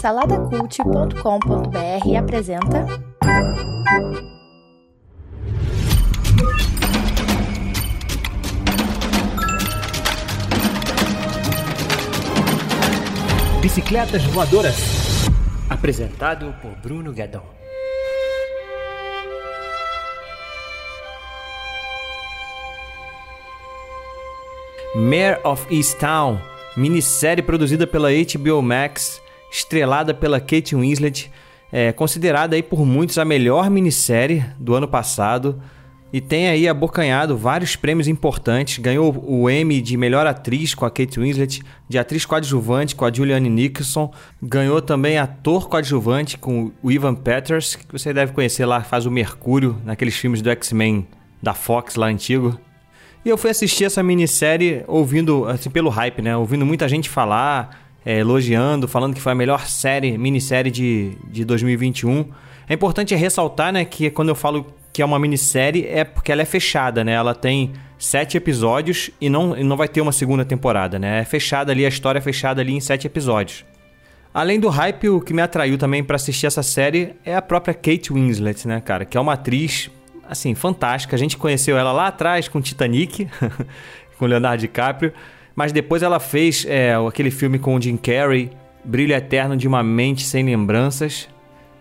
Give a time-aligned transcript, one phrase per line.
[0.00, 2.84] Saladacult.com.br apresenta.
[13.60, 15.28] Bicicletas Voadoras.
[15.70, 17.42] Apresentado por Bruno Guedon.
[24.96, 26.40] Mayor of Easttown,
[26.76, 29.22] minissérie produzida pela HBO Max,
[29.52, 31.30] estrelada pela Kate Winslet,
[31.70, 35.60] é considerada aí por muitos a melhor minissérie do ano passado
[36.12, 38.78] e tem aí abocanhado vários prêmios importantes.
[38.78, 43.12] Ganhou o Emmy de melhor atriz com a Kate Winslet, de atriz coadjuvante com a
[43.12, 44.10] Julianne Nicholson,
[44.42, 49.10] ganhou também ator coadjuvante com o Ivan Peters, que você deve conhecer lá, faz o
[49.10, 51.06] Mercúrio naqueles filmes do X-Men
[51.42, 52.58] da Fox lá antigo.
[53.24, 56.36] E eu fui assistir essa minissérie ouvindo, assim, pelo hype, né?
[56.36, 61.44] Ouvindo muita gente falar, é, elogiando, falando que foi a melhor série, minissérie de, de
[61.44, 62.26] 2021.
[62.68, 66.42] É importante ressaltar, né, que quando eu falo que é uma minissérie, é porque ela
[66.42, 67.12] é fechada, né?
[67.12, 71.20] Ela tem sete episódios e não, e não vai ter uma segunda temporada, né?
[71.20, 73.64] É fechada ali, a história é fechada ali em sete episódios.
[74.34, 77.72] Além do hype, o que me atraiu também para assistir essa série é a própria
[77.72, 79.04] Kate Winslet, né, cara?
[79.04, 79.90] Que é uma atriz
[80.28, 81.16] assim, fantástica.
[81.16, 83.28] A gente conheceu ela lá atrás com Titanic,
[84.18, 85.12] com Leonardo DiCaprio,
[85.54, 88.50] mas depois ela fez é, aquele filme com o Jim Carrey,
[88.84, 91.28] Brilho Eterno de uma Mente Sem Lembranças.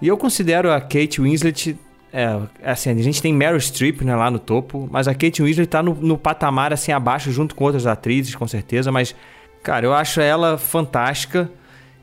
[0.00, 1.76] E eu considero a Kate Winslet.
[2.12, 5.66] É, assim, a gente tem Meryl Streep né, lá no topo, mas a Kate Winslet
[5.66, 8.92] tá no, no patamar assim abaixo, junto com outras atrizes, com certeza.
[8.92, 9.14] Mas,
[9.62, 11.50] cara, eu acho ela fantástica.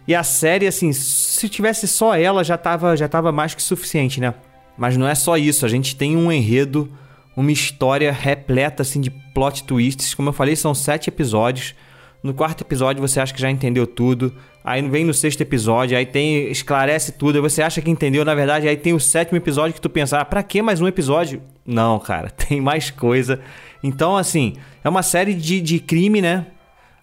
[0.08, 4.20] E a série, assim, se tivesse só ela, já tava, já tava mais que suficiente,
[4.20, 4.34] né?
[4.78, 6.92] Mas não é só isso, a gente tem um enredo,
[7.36, 10.14] uma história repleta assim de plot twists.
[10.14, 11.76] Como eu falei, são sete episódios.
[12.24, 14.34] No quarto episódio você acha que já entendeu tudo.
[14.64, 18.36] Aí vem no sexto episódio, aí tem esclarece tudo, aí você acha que entendeu, na
[18.36, 21.42] verdade, aí tem o sétimo episódio que tu pensa, ah, pra que mais um episódio?
[21.66, 23.40] Não, cara, tem mais coisa.
[23.82, 24.54] Então, assim,
[24.84, 26.46] é uma série de, de crime, né?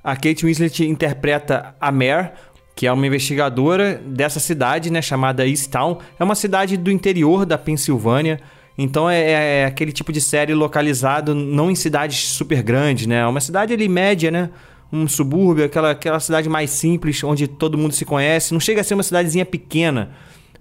[0.05, 2.31] A Kate Winslet interpreta a Mare,
[2.77, 5.99] que é uma investigadora dessa cidade, né, chamada Easttown.
[6.17, 8.41] É uma cidade do interior da Pensilvânia.
[8.79, 13.27] Então é, é, é, aquele tipo de série localizado não em cidades super grandes, né?
[13.27, 14.51] Uma cidade ali média, né?
[14.93, 18.53] Um subúrbio, aquela, aquela cidade mais simples, onde todo mundo se conhece.
[18.53, 20.13] Não chega a ser uma cidadezinha pequena,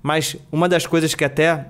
[0.02, 1.68] mas uma das coisas que até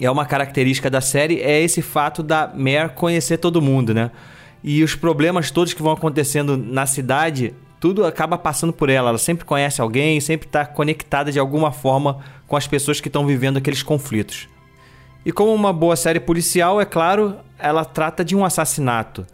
[0.00, 4.12] é uma característica da série é esse fato da Mare conhecer todo mundo, né?
[4.62, 9.08] E os problemas todos que vão acontecendo na cidade tudo acaba passando por ela.
[9.08, 13.26] Ela sempre conhece alguém, sempre está conectada de alguma forma com as pessoas que estão
[13.26, 14.48] vivendo aqueles conflitos.
[15.26, 19.26] E como uma boa série policial, é claro, ela trata de um assassinato.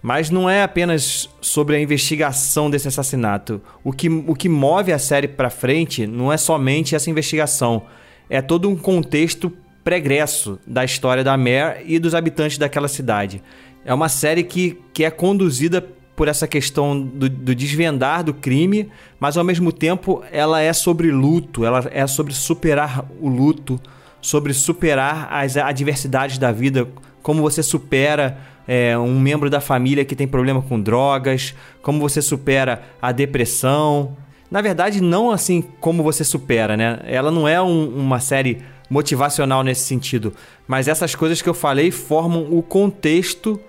[0.00, 3.60] Mas não é apenas sobre a investigação desse assassinato.
[3.84, 7.82] O que, o que move a série para frente não é somente essa investigação,
[8.30, 9.52] é todo um contexto
[9.84, 13.42] pregresso da história da Mare e dos habitantes daquela cidade.
[13.84, 15.86] É uma série que, que é conduzida
[16.16, 18.88] por essa questão do, do, desvendar do crime,
[19.20, 23.78] mas ao mesmo tempo ela é sobre luto, ela é sobre superar o luto,
[24.26, 26.88] sobre superar as adversidades da vida,
[27.22, 32.20] como você supera é, um membro da família que tem problema com drogas, como você
[32.20, 34.16] supera a depressão.
[34.50, 36.98] Na verdade, não assim como você supera, né?
[37.04, 40.32] Ela não é um, uma série motivacional nesse sentido,
[40.66, 43.60] mas essas coisas que eu falei formam o contexto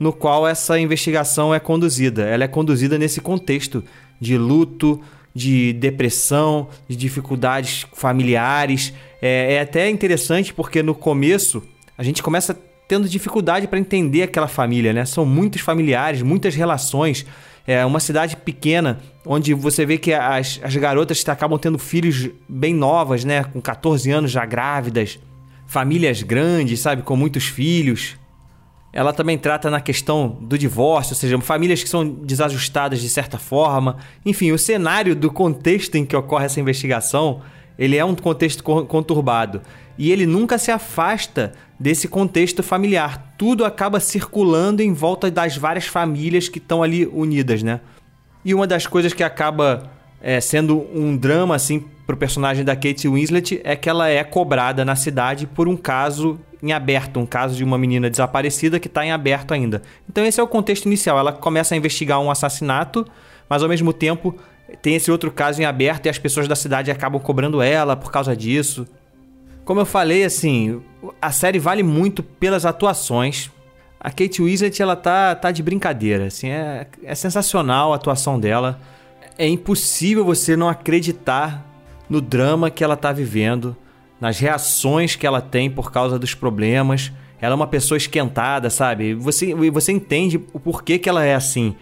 [0.00, 2.22] no qual essa investigação é conduzida.
[2.22, 3.84] Ela é conduzida nesse contexto
[4.18, 4.98] de luto,
[5.34, 8.94] de depressão, de dificuldades familiares.
[9.20, 11.62] É, é até interessante porque no começo
[11.96, 12.56] a gente começa
[12.88, 15.04] tendo dificuldade para entender aquela família, né?
[15.04, 17.26] São muitos familiares, muitas relações.
[17.66, 22.72] É uma cidade pequena onde você vê que as, as garotas acabam tendo filhos bem
[22.72, 23.42] novas, né?
[23.44, 25.18] Com 14 anos já grávidas.
[25.66, 27.02] Famílias grandes, sabe?
[27.02, 28.16] Com muitos filhos.
[28.92, 33.36] Ela também trata na questão do divórcio, ou seja, famílias que são desajustadas de certa
[33.36, 33.96] forma.
[34.24, 37.42] Enfim, o cenário do contexto em que ocorre essa investigação,
[37.78, 39.62] ele é um contexto conturbado.
[39.98, 43.34] E ele nunca se afasta desse contexto familiar.
[43.38, 47.80] Tudo acaba circulando em volta das várias famílias que estão ali unidas, né?
[48.44, 49.90] E uma das coisas que acaba
[50.20, 54.22] é, sendo um drama assim para o personagem da Kate Winslet é que ela é
[54.22, 58.86] cobrada na cidade por um caso em aberto, um caso de uma menina desaparecida que
[58.86, 59.82] está em aberto ainda.
[60.08, 61.18] Então esse é o contexto inicial.
[61.18, 63.06] Ela começa a investigar um assassinato,
[63.48, 64.36] mas ao mesmo tempo
[64.82, 68.10] tem esse outro caso em aberto e as pessoas da cidade acabam cobrando ela por
[68.10, 68.86] causa disso.
[69.64, 70.80] Como eu falei, assim,
[71.20, 73.50] a série vale muito pelas atuações.
[73.98, 78.80] A Kate Winslet, ela tá, tá de brincadeira, assim, é, é sensacional a atuação dela.
[79.38, 81.64] é impossível você não acreditar
[82.08, 83.76] no drama que ela está vivendo,
[84.20, 87.12] nas reações que ela tem por causa dos problemas.
[87.40, 89.14] Ela é uma pessoa esquentada, sabe?
[89.14, 91.74] Você, você entende o porquê que ela é assim.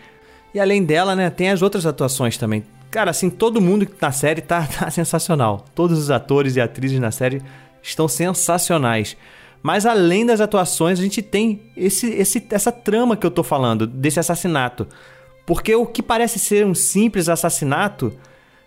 [0.53, 2.65] E além dela, né, tem as outras atuações também.
[2.95, 5.65] Cara, assim, todo mundo na série tá, tá sensacional.
[5.75, 7.43] Todos os atores e atrizes na série
[7.83, 9.17] estão sensacionais.
[9.61, 13.85] Mas além das atuações, a gente tem esse, esse, essa trama que eu tô falando,
[13.85, 14.87] desse assassinato.
[15.45, 18.17] Porque o que parece ser um simples assassinato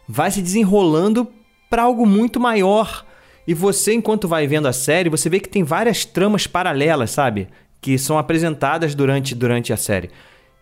[0.05, 1.25] vai se desenrolando
[1.69, 3.05] para algo muito maior.
[3.47, 7.47] E você, enquanto vai vendo a série, você vê que tem várias tramas paralelas, sabe?
[7.79, 10.09] Que são apresentadas durante, durante a série.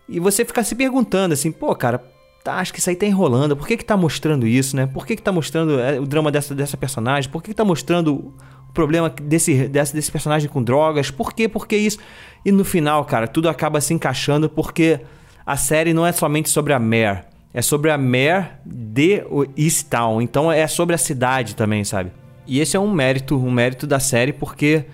[0.08, 2.14] E você fica se perguntando assim, pô, cara,
[2.46, 3.56] tá, acho que isso aí tá enrolando.
[3.56, 4.86] Por que que tá mostrando isso, né?
[4.86, 7.28] Por que que tá mostrando é, o drama dessa, dessa personagem?
[7.28, 8.32] Por que que tá mostrando
[8.72, 11.98] problema desse, desse, desse personagem com drogas, por quê, por que isso?
[12.44, 15.00] E no final, cara, tudo acaba se encaixando porque
[15.46, 17.20] a série não é somente sobre a Mare,
[17.54, 19.24] é sobre a Mare de
[19.56, 22.12] East Town, então é sobre a cidade também, sabe?
[22.46, 24.84] E esse é um mérito, um mérito da série porque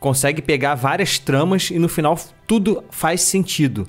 [0.00, 2.18] consegue pegar várias tramas e no final
[2.48, 3.86] tudo faz sentido.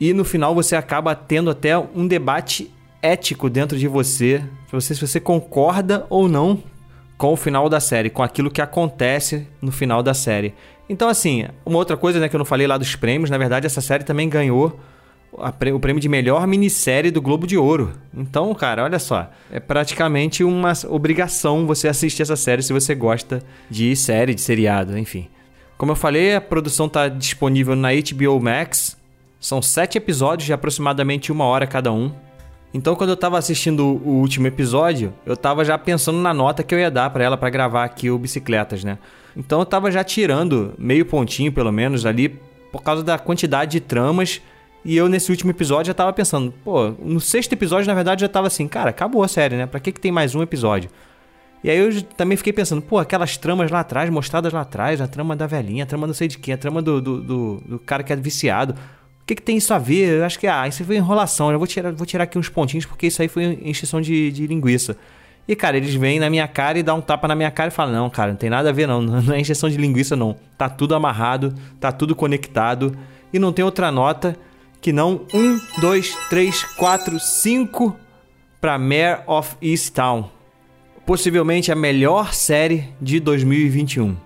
[0.00, 2.70] E no final você acaba tendo até um debate
[3.00, 6.62] ético dentro de você, você se você concorda ou não
[7.16, 10.54] com o final da série, com aquilo que acontece no final da série.
[10.88, 13.66] Então, assim, uma outra coisa né, que eu não falei lá dos prêmios, na verdade,
[13.66, 14.78] essa série também ganhou
[15.32, 17.92] o prêmio de melhor minissérie do Globo de Ouro.
[18.14, 23.42] Então, cara, olha só, é praticamente uma obrigação você assistir essa série se você gosta
[23.68, 25.28] de série, de seriado, enfim.
[25.76, 28.96] Como eu falei, a produção está disponível na HBO Max.
[29.38, 32.12] São sete episódios de aproximadamente uma hora cada um.
[32.72, 36.74] Então, quando eu tava assistindo o último episódio, eu tava já pensando na nota que
[36.74, 38.98] eu ia dar para ela para gravar aqui o Bicicletas, né?
[39.36, 42.28] Então, eu tava já tirando meio pontinho, pelo menos, ali,
[42.72, 44.42] por causa da quantidade de tramas.
[44.84, 48.28] E eu, nesse último episódio, já tava pensando, pô, no sexto episódio, na verdade, já
[48.28, 49.66] tava assim, cara, acabou a série, né?
[49.66, 50.90] Pra que, que tem mais um episódio?
[51.64, 55.08] E aí eu também fiquei pensando, pô, aquelas tramas lá atrás, mostradas lá atrás, a
[55.08, 57.78] trama da velhinha, a trama não sei de quem, a trama do, do, do, do
[57.78, 58.74] cara que é viciado
[59.26, 60.18] que, que tem isso a ver?
[60.18, 61.50] Eu acho que, ah, isso foi enrolação.
[61.50, 64.46] Eu vou tirar, vou tirar aqui uns pontinhos porque isso aí foi encheção de, de
[64.46, 64.96] linguiça.
[65.48, 67.72] E, cara, eles vêm na minha cara e dão um tapa na minha cara e
[67.72, 69.02] falam: Não, cara, não tem nada a ver, não.
[69.02, 70.36] Não é injeção de linguiça, não.
[70.56, 72.96] Tá tudo amarrado, tá tudo conectado.
[73.32, 74.36] E não tem outra nota
[74.80, 77.96] que não um, dois, três, quatro, cinco
[78.60, 80.30] para Mayor of Easttown.
[81.04, 84.16] Possivelmente a melhor série de 2021.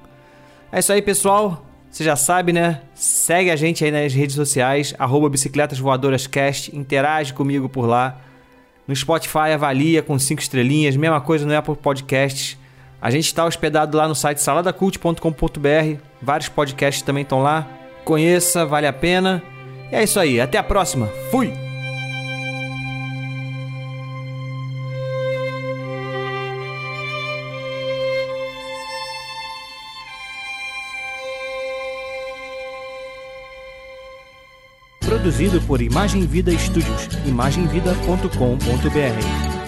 [0.73, 1.70] É isso aí, pessoal.
[1.91, 2.81] Você já sabe, né?
[2.95, 8.21] Segue a gente aí nas redes sociais, arroba Bicicletas Voadoras Cast, interage comigo por lá.
[8.87, 12.57] No Spotify, avalia com cinco estrelinhas, mesma coisa no Apple Podcasts.
[13.03, 17.67] A gente está hospedado lá no site saladacult.com.br, vários podcasts também estão lá.
[18.05, 19.43] Conheça, vale a pena.
[19.91, 21.09] E é isso aí, até a próxima.
[21.31, 21.70] Fui!
[35.21, 39.60] Produzido por Imagem Vida Studios, imagemvida.com.br.